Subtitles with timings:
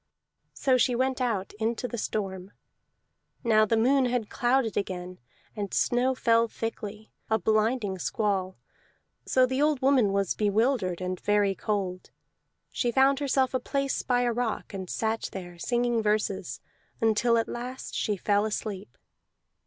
[0.55, 2.53] So she went out into the storm.
[3.43, 5.19] Now the moon had clouded again,
[5.55, 8.57] and snow fell thickly, a blinding squall;
[9.27, 12.09] so the old woman was bewildered, and very cold.
[12.71, 16.61] She found herself a place by a rock, and sat there, singing verses,
[16.99, 18.97] until at last she fell asleep.